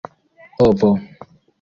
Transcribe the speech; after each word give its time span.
ovo 0.67 0.89